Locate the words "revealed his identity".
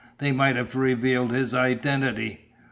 0.75-2.45